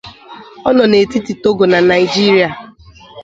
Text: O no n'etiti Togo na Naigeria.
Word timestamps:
O 0.67 0.69
no 0.75 0.83
n'etiti 0.91 1.33
Togo 1.43 1.63
na 1.71 1.79
Naigeria. 1.87 2.49